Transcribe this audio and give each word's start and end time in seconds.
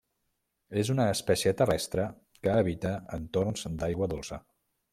És 0.83 0.89
una 0.93 1.05
espècie 1.15 1.53
terrestre 1.59 2.07
que 2.47 2.55
habita 2.61 2.95
entorns 3.19 3.67
d'aigua 3.83 4.09
dolça. 4.15 4.41